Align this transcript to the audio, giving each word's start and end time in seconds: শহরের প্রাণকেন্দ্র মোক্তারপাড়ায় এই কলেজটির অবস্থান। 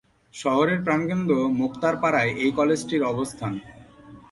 শহরের 0.33 0.79
প্রাণকেন্দ্র 0.85 1.33
মোক্তারপাড়ায় 1.59 2.31
এই 2.43 2.51
কলেজটির 2.51 3.03
অবস্থান। 3.03 3.53